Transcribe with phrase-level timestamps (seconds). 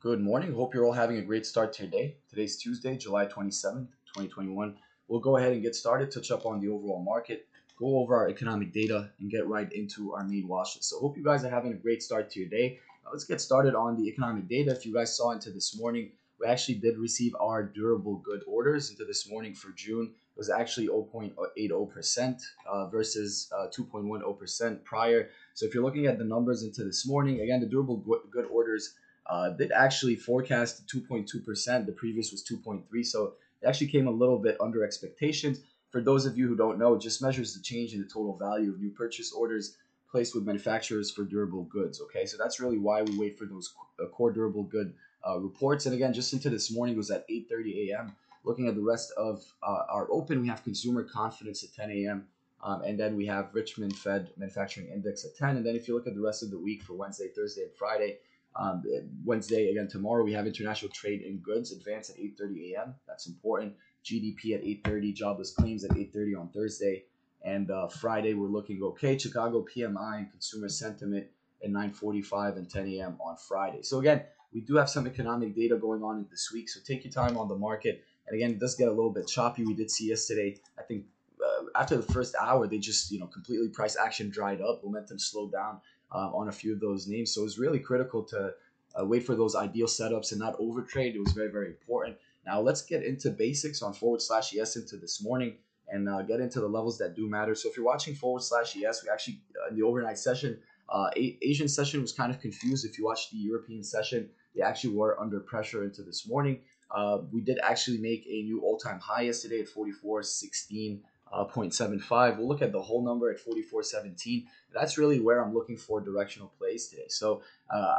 [0.00, 0.54] Good morning.
[0.54, 2.18] Hope you're all having a great start to your day.
[2.30, 4.76] Today's Tuesday, July 27th, 2021.
[5.08, 8.28] We'll go ahead and get started, touch up on the overall market, go over our
[8.28, 10.90] economic data, and get right into our main watch list.
[10.90, 12.78] So, hope you guys are having a great start to your day.
[13.04, 14.70] Now, let's get started on the economic data.
[14.70, 18.90] If you guys saw into this morning, we actually did receive our durable good orders
[18.90, 20.04] into this morning for June.
[20.04, 25.30] It was actually 0.80% uh, versus uh, 2.10% prior.
[25.54, 27.96] So if you're looking at the numbers into this morning, again, the durable
[28.30, 28.94] good orders
[29.28, 31.86] uh, did actually forecast 2.2%.
[31.86, 35.60] The previous was 2.3, so it actually came a little bit under expectations.
[35.90, 38.36] For those of you who don't know, it just measures the change in the total
[38.36, 39.76] value of new purchase orders
[40.10, 42.00] placed with manufacturers for durable goods.
[42.00, 44.94] Okay, so that's really why we wait for those uh, core durable good
[45.26, 45.86] uh, reports.
[45.86, 48.16] And again, just into this morning was at 8:30 a.m.
[48.44, 52.26] Looking at the rest of uh, our open, we have consumer confidence at 10 a.m.
[52.62, 55.56] Um, and then we have Richmond Fed Manufacturing Index at 10.
[55.56, 57.72] And then if you look at the rest of the week for Wednesday, Thursday, and
[57.72, 58.18] Friday,
[58.56, 58.82] um,
[59.24, 62.94] Wednesday again tomorrow we have international trade in goods advance at 8:30 a.m.
[63.06, 63.74] That's important.
[64.04, 67.04] GDP at 8:30, jobless claims at 8:30 on Thursday,
[67.44, 69.18] and uh, Friday we're looking okay.
[69.18, 71.26] Chicago PMI and consumer sentiment
[71.62, 73.18] at 9:45 and 10 a.m.
[73.20, 73.82] on Friday.
[73.82, 77.04] So again, we do have some economic data going on in this week, so take
[77.04, 78.04] your time on the market.
[78.26, 79.64] And again, it does get a little bit choppy.
[79.64, 81.04] We did see yesterday, I think
[81.42, 85.18] uh, after the first hour, they just you know completely price action dried up, momentum
[85.18, 85.80] slowed down
[86.12, 87.32] um, on a few of those names.
[87.32, 88.52] So it's really critical to
[88.98, 91.14] uh, wait for those ideal setups and not overtrade.
[91.14, 92.16] It was very very important.
[92.46, 95.56] Now let's get into basics on forward slash ES into this morning
[95.90, 97.54] and uh, get into the levels that do matter.
[97.54, 100.58] So if you're watching forward slash ES, we actually uh, in the overnight session.
[100.88, 102.86] Uh, Asian session was kind of confused.
[102.86, 106.60] If you watch the European session, they actually were under pressure into this morning.
[106.90, 111.00] Uh, we did actually make a new all-time high yesterday at 44.16
[111.32, 112.38] uh, 0.75.
[112.38, 114.46] We'll look at the whole number at 44.17.
[114.72, 117.06] That's really where I'm looking for directional plays today.
[117.08, 117.96] So uh,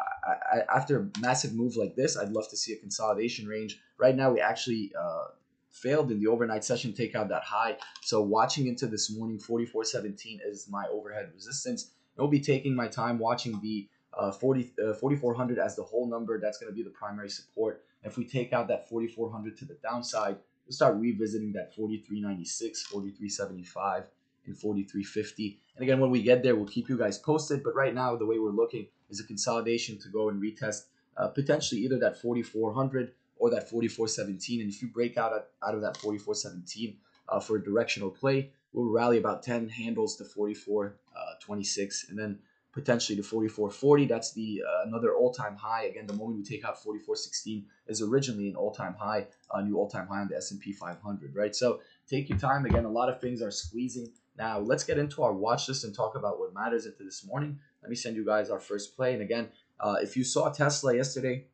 [0.54, 3.80] I, after a massive move like this, I'd love to see a consolidation range.
[3.98, 5.26] Right now, we actually uh,
[5.70, 7.78] failed in the overnight session take out that high.
[8.02, 11.92] So watching into this morning, 44.17 is my overhead resistance.
[12.20, 16.40] I'll be taking my time watching the uh, 40, uh, 4400 as the whole number.
[16.40, 17.84] That's going to be the primary support.
[18.04, 20.38] If we take out that 4400 to the downside,
[20.70, 24.04] we'll start revisiting that 4396, 4375,
[24.46, 25.60] and 4350.
[25.76, 27.64] And again, when we get there, we'll keep you guys posted.
[27.64, 30.84] But right now, the way we're looking is a consolidation to go and retest
[31.18, 34.62] uh, potentially either that 4400 or that 4417.
[34.62, 35.34] And if you break out
[35.68, 36.98] out of that 4417
[37.28, 42.40] uh, for a directional play, we'll rally about 10 handles to 4426 uh, and then
[42.72, 44.08] potentially to 44.40.
[44.08, 45.86] That's the uh, another all-time high.
[45.86, 50.08] Again, the moment we take out 44.16 is originally an all-time high, a new all-time
[50.08, 51.56] high on the S&P 500, right?
[51.56, 52.66] So take your time.
[52.66, 54.12] Again, a lot of things are squeezing.
[54.38, 57.60] Now let's get into our watch list and talk about what matters into this morning.
[57.82, 59.14] Let me send you guys our first play.
[59.14, 59.50] And again,
[59.80, 61.46] uh, if you saw Tesla yesterday,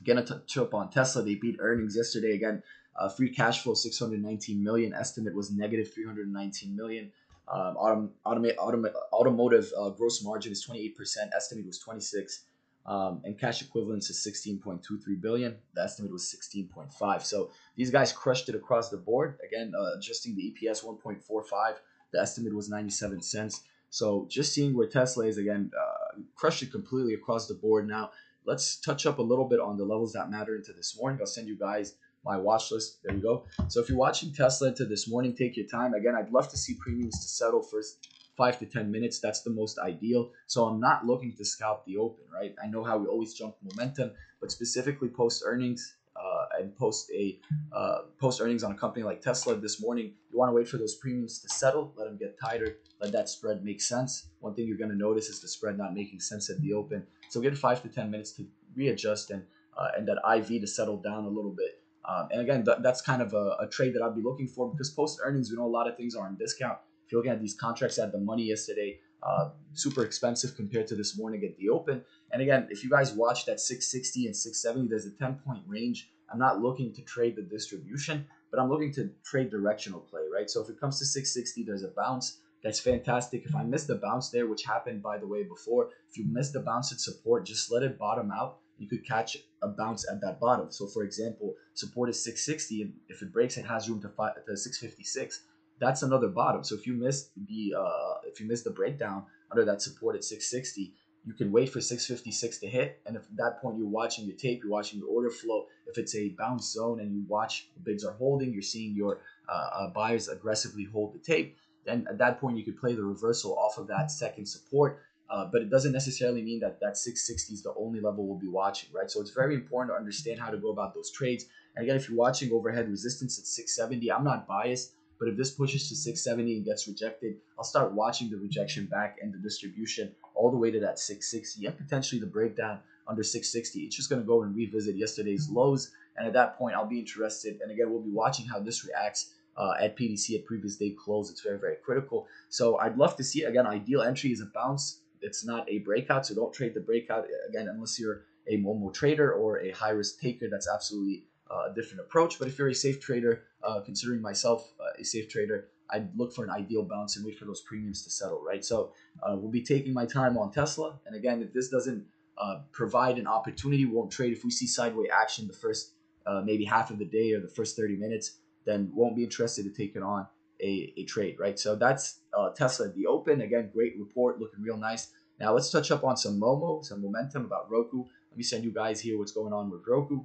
[0.00, 1.22] again a up on Tesla.
[1.22, 2.34] They beat earnings yesterday.
[2.34, 2.62] Again,
[2.98, 4.92] uh, free cash flow 619 million.
[4.92, 7.12] Estimate was negative 319 million.
[7.52, 10.94] Um, autom- autom- autom- automotive uh, gross margin is 28%.
[11.34, 12.44] Estimate was 26.
[12.86, 15.56] Um, and cash equivalents is 16.23 billion.
[15.74, 17.22] The estimate was 16.5.
[17.22, 19.38] So these guys crushed it across the board.
[19.46, 21.74] Again, uh, adjusting the EPS 1.45.
[22.12, 23.62] The estimate was 97 cents.
[23.90, 27.86] So just seeing where Tesla is again, uh, crushed it completely across the board.
[27.86, 28.10] Now
[28.46, 31.20] let's touch up a little bit on the levels that matter into this morning.
[31.20, 31.94] I'll send you guys
[32.24, 32.98] my watch list.
[33.02, 33.44] There you go.
[33.68, 35.94] So if you're watching Tesla into this morning, take your time.
[35.94, 39.20] Again, I'd love to see premiums to settle first five to 10 minutes.
[39.20, 40.30] That's the most ideal.
[40.46, 42.54] So I'm not looking to scalp the open, right?
[42.62, 47.38] I know how we always jump momentum, but specifically post earnings uh, and post a
[47.72, 50.76] uh, post earnings on a company like Tesla this morning, you want to wait for
[50.76, 54.26] those premiums to settle, let them get tighter, let that spread make sense.
[54.40, 57.06] One thing you're going to notice is the spread not making sense at the open.
[57.28, 59.44] So get five to 10 minutes to readjust and
[59.76, 61.79] uh, and that IV to settle down a little bit.
[62.10, 64.68] Um, and again, th- that's kind of a, a, trade that I'd be looking for
[64.68, 66.78] because post earnings, we know a lot of things are on discount.
[67.06, 70.96] If you're looking at these contracts at the money yesterday, uh, super expensive compared to
[70.96, 72.02] this morning at the open.
[72.32, 76.10] And again, if you guys watched that 660 and 670, there's a 10 point range.
[76.32, 80.50] I'm not looking to trade the distribution, but I'm looking to trade directional play, right?
[80.50, 82.38] So if it comes to 660, there's a bounce.
[82.64, 83.44] That's fantastic.
[83.46, 86.50] If I miss the bounce there, which happened by the way before, if you miss
[86.50, 90.20] the bounce at support, just let it bottom out you could catch a bounce at
[90.22, 90.72] that bottom.
[90.72, 94.34] So for example, support is 660, and if it breaks, it has room to, five,
[94.34, 95.42] to 656.
[95.78, 96.64] That's another bottom.
[96.64, 100.24] So if you miss the uh, if you miss the breakdown under that support at
[100.24, 100.94] 660,
[101.24, 103.00] you can wait for 656 to hit.
[103.06, 105.66] And if at that point you're watching your tape, you're watching your order flow.
[105.86, 109.68] If it's a bounce zone and you watch bids are holding, you're seeing your uh,
[109.74, 111.58] uh, buyers aggressively hold the tape.
[111.84, 115.00] Then at that point you could play the reversal off of that second support
[115.30, 118.48] Uh, but it doesn't necessarily mean that that 660 is the only level we'll be
[118.48, 119.08] watching, right?
[119.08, 121.44] So it's very important to understand how to go about those trades.
[121.76, 125.52] And again, if you're watching overhead resistance at 670, I'm not biased, but if this
[125.52, 130.12] pushes to 670 and gets rejected, I'll start watching the rejection back and the distribution
[130.34, 133.80] all the way to that 660 and potentially the breakdown under 660.
[133.80, 135.92] It's just going to go and revisit yesterday's lows.
[136.16, 137.60] And at that point, I'll be interested.
[137.62, 141.30] And again, we'll be watching how this reacts uh, at PDC at previous day close.
[141.30, 142.26] It's very, very critical.
[142.48, 145.00] So I'd love to see, again, ideal entry is a bounce.
[145.22, 146.26] It's not a breakout.
[146.26, 150.20] So don't trade the breakout, again, unless you're a Momo trader or a high risk
[150.20, 150.48] taker.
[150.50, 152.38] That's absolutely uh, a different approach.
[152.38, 156.32] But if you're a safe trader, uh, considering myself uh, a safe trader, I'd look
[156.32, 158.64] for an ideal bounce and wait for those premiums to settle, right?
[158.64, 160.98] So uh, we'll be taking my time on Tesla.
[161.06, 162.04] And again, if this doesn't
[162.38, 164.32] uh, provide an opportunity, we won't trade.
[164.32, 165.94] If we see sideways action the first
[166.26, 169.64] uh, maybe half of the day or the first 30 minutes, then won't be interested
[169.64, 170.26] to take it on
[170.62, 171.58] a, a trade, right?
[171.58, 173.40] So that's uh, Tesla at the open.
[173.40, 175.08] Again, great report, looking real nice.
[175.38, 178.04] Now let's touch up on some Momo, some momentum about Roku.
[178.30, 180.20] Let me send you guys here what's going on with Roku.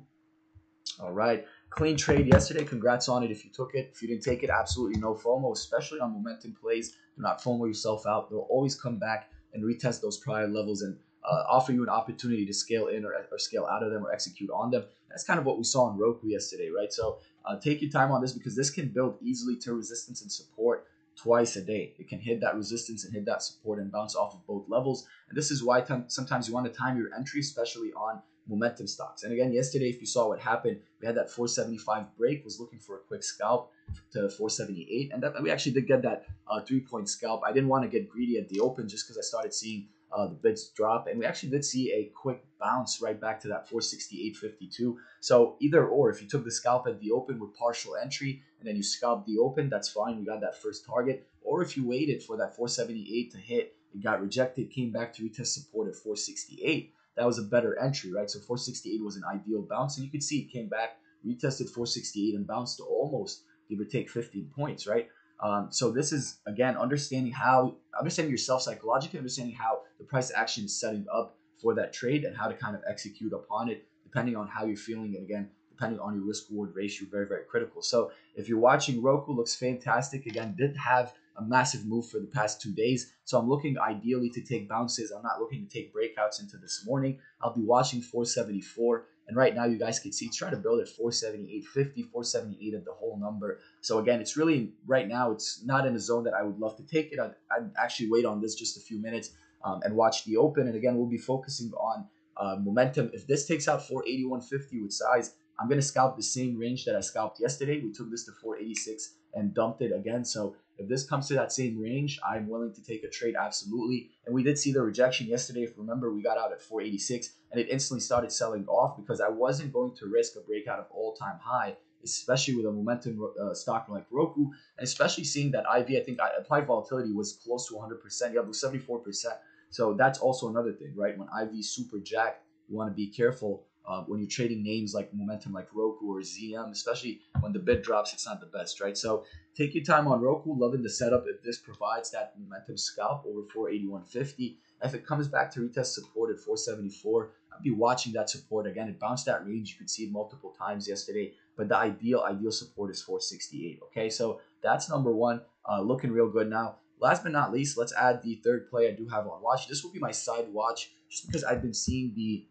[0.99, 2.63] All right, clean trade yesterday.
[2.63, 3.91] Congrats on it if you took it.
[3.93, 6.91] If you didn't take it, absolutely no FOMO, especially on momentum plays.
[7.15, 8.29] Do not FOMO yourself out.
[8.29, 12.45] They'll always come back and retest those prior levels and uh, offer you an opportunity
[12.45, 14.83] to scale in or, or scale out of them or execute on them.
[15.15, 16.91] That's kind of what we saw in Roku yesterday, right?
[16.91, 20.29] So uh, take your time on this because this can build easily to resistance and
[20.29, 21.93] support twice a day.
[21.97, 25.07] It can hit that resistance and hit that support and bounce off of both levels.
[25.29, 29.23] And this is why sometimes you want to time your entry, especially on momentum stocks.
[29.23, 32.79] And again, yesterday, if you saw what happened, we had that 475 break, was looking
[32.79, 33.71] for a quick scalp
[34.11, 35.13] to 478.
[35.13, 37.41] And that, we actually did get that uh, three point scalp.
[37.45, 40.27] I didn't want to get greedy at the open just because I started seeing uh,
[40.27, 43.69] the bids drop, and we actually did see a quick bounce right back to that
[43.69, 44.95] 468.52.
[45.19, 48.67] So either or, if you took the scalp at the open with partial entry and
[48.67, 50.17] then you scalped the open, that's fine.
[50.17, 51.27] We got that first target.
[51.43, 55.23] Or if you waited for that 478 to hit, it got rejected, came back to
[55.23, 56.93] retest support at 468.
[57.17, 58.29] That was a better entry, right?
[58.29, 62.35] So 468 was an ideal bounce, and you could see it came back, retested 468,
[62.35, 65.09] and bounced to almost give or take 15 points, right?
[65.39, 70.65] Um, so this is again understanding how understanding yourself psychologically, understanding how the price action
[70.65, 74.35] is setting up for that trade and how to kind of execute upon it depending
[74.35, 77.81] on how you're feeling and again depending on your risk reward ratio very very critical.
[77.81, 80.25] So if you're watching roku looks fantastic.
[80.25, 83.11] Again did have a massive move for the past two days.
[83.25, 85.11] So i'm looking ideally to take bounces.
[85.11, 87.19] I'm not looking to take breakouts into this morning.
[87.41, 90.81] I'll be watching 474 and right now, you guys can see it's trying to build
[90.81, 93.59] at 478.50, 478 at the whole number.
[93.81, 96.77] So again, it's really right now, it's not in a zone that I would love
[96.77, 97.19] to take it.
[97.19, 99.31] I'd, I'd actually wait on this just a few minutes
[99.63, 100.67] um, and watch the open.
[100.67, 102.05] And again, we'll be focusing on
[102.37, 103.09] uh, momentum.
[103.13, 106.95] If this takes out 481.50 with size, I'm going to scalp the same range that
[106.95, 107.81] I scalped yesterday.
[107.81, 110.23] We took this to 486 and dumped it again.
[110.23, 114.11] So if this comes to that same range, I'm willing to take a trade absolutely.
[114.25, 115.63] And we did see the rejection yesterday.
[115.63, 119.21] If you remember, we got out at 486 and it instantly started selling off because
[119.21, 123.53] I wasn't going to risk a breakout of all-time high, especially with a momentum uh,
[123.53, 124.41] stock like Roku,
[124.77, 126.01] and especially seeing that IV.
[126.01, 128.33] I think uh, implied volatility was close to 100%.
[128.33, 129.25] Yeah, it was 74%.
[129.69, 131.17] So that's also another thing, right?
[131.17, 135.13] When IV super jacked, you want to be careful uh, when you're trading names like
[135.13, 138.97] momentum like Roku or ZM, especially when the bid drops, it's not the best, right?
[138.97, 139.25] So
[139.55, 140.55] take your time on Roku.
[140.57, 144.55] Loving the setup if this provides that momentum scalp over 481.50.
[144.83, 148.87] If it comes back to retest support at 474, I'll be watching that support again.
[148.87, 149.71] It bounced that range.
[149.71, 153.79] You could see it multiple times yesterday, but the ideal ideal support is 468.
[153.85, 155.41] Okay, so that's number one.
[155.69, 156.77] Uh, looking real good now.
[156.99, 159.67] Last but not least, let's add the third play I do have on watch.
[159.67, 162.47] This will be my side watch just because I've been seeing the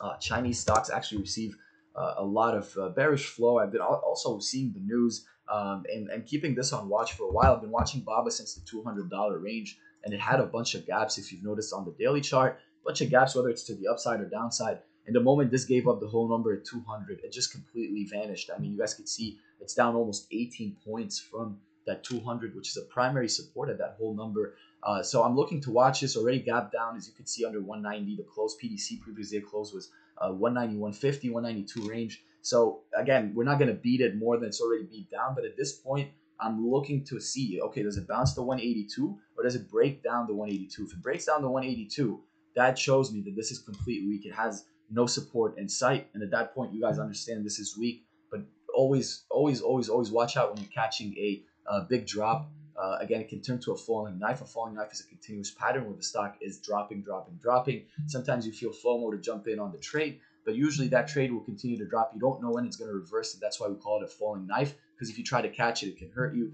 [0.00, 1.56] uh, Chinese stocks actually receive
[1.96, 3.58] uh, a lot of uh, bearish flow.
[3.58, 7.32] I've been also seeing the news um, and, and keeping this on watch for a
[7.32, 7.54] while.
[7.54, 11.18] I've been watching BABA since the $200 range, and it had a bunch of gaps,
[11.18, 14.20] if you've noticed on the daily chart, bunch of gaps, whether it's to the upside
[14.20, 14.78] or downside.
[15.06, 18.50] And the moment this gave up the whole number at 200, it just completely vanished.
[18.54, 22.68] I mean, you guys could see it's down almost 18 points from that 200, which
[22.68, 24.54] is a primary support at that whole number.
[24.82, 27.60] Uh, so I'm looking to watch this already gap down, as you can see under
[27.60, 28.16] 190.
[28.16, 32.22] The close PDC previous day close was uh, 190, 150, 192 range.
[32.42, 35.34] So again, we're not going to beat it more than it's already beat down.
[35.34, 36.10] But at this point,
[36.40, 40.26] I'm looking to see, okay, does it bounce to 182 or does it break down
[40.28, 40.84] to 182?
[40.84, 42.20] If it breaks down to 182,
[42.56, 44.26] that shows me that this is complete weak.
[44.26, 46.08] It has no support in sight.
[46.14, 48.04] And at that point, you guys understand this is weak.
[48.30, 48.42] But
[48.74, 53.20] always, always, always, always watch out when you're catching a, a big drop uh, again,
[53.20, 54.40] it can turn to a falling knife.
[54.40, 57.84] A falling knife is a continuous pattern where the stock is dropping, dropping, dropping.
[58.06, 61.42] Sometimes you feel FOMO to jump in on the trade, but usually that trade will
[61.42, 62.12] continue to drop.
[62.14, 63.40] You don't know when it's going to reverse it.
[63.40, 65.88] That's why we call it a falling knife, because if you try to catch it,
[65.88, 66.52] it can hurt you.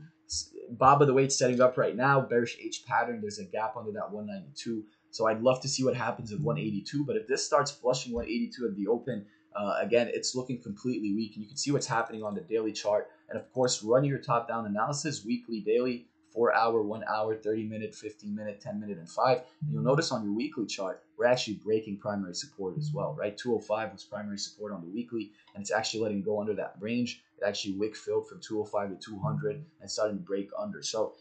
[0.70, 3.92] Baba, the way it's setting up right now, bearish H pattern, there's a gap under
[3.92, 4.84] that 192.
[5.10, 7.04] So I'd love to see what happens at 182.
[7.04, 11.34] But if this starts flushing 182 at the open, uh, again, it's looking completely weak.
[11.34, 13.08] And you can see what's happening on the daily chart.
[13.30, 16.06] And of course, run your top down analysis weekly, daily,
[16.36, 19.38] four hour, one hour, 30 minute, 15 minute, 10 minute, and five.
[19.62, 23.36] And you'll notice on your weekly chart, we're actually breaking primary support as well, right?
[23.36, 27.22] 205 was primary support on the weekly, and it's actually letting go under that range.
[27.38, 30.82] It actually wick filled from 205 to 200 and starting to break under.
[30.82, 31.14] So,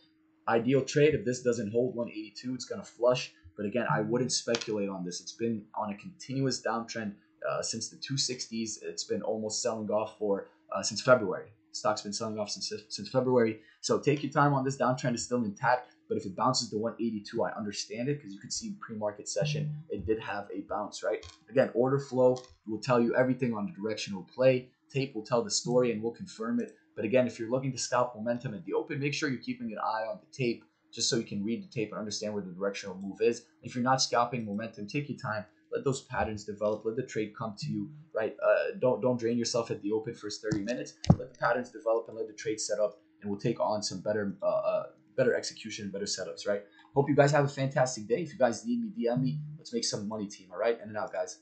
[0.49, 3.33] ideal trade if this doesn't hold 182, it's going to flush.
[3.55, 5.21] But again, I wouldn't speculate on this.
[5.21, 7.13] It's been on a continuous downtrend
[7.49, 8.83] uh, since the 260s.
[8.83, 11.51] It's been almost selling off for uh, since February.
[11.75, 13.59] Stock's been selling off since since February.
[13.81, 15.91] So take your time on this downtrend is still intact.
[16.07, 19.75] But if it bounces to 182, I understand it because you could see pre-market session
[19.89, 21.25] it did have a bounce, right?
[21.49, 24.69] Again, order flow will tell you everything on the directional play.
[24.93, 26.75] Tape will tell the story and we'll confirm it.
[26.95, 29.71] But again, if you're looking to scalp momentum at the open, make sure you're keeping
[29.71, 30.63] an eye on the tape
[30.93, 33.43] just so you can read the tape and understand where the directional move is.
[33.63, 35.43] If you're not scalping momentum, take your time.
[35.75, 36.85] Let those patterns develop.
[36.85, 38.35] Let the trade come to you, right?
[38.41, 40.93] Uh, don't don't drain yourself at the open first 30 minutes.
[41.17, 43.99] Let the patterns develop and let the trade set up, and we'll take on some
[43.99, 44.83] better uh, uh,
[45.17, 46.63] better execution, better setups, right?
[46.95, 48.21] Hope you guys have a fantastic day.
[48.21, 49.39] If you guys need me, DM me.
[49.57, 50.77] Let's make some money team, all right?
[50.81, 51.39] And out, guys.